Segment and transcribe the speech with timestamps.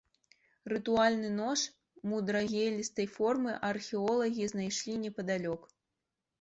[0.71, 1.59] Рытуальны нож
[2.13, 5.73] мудрагелістай формы археолагі знайшлі непадалёк.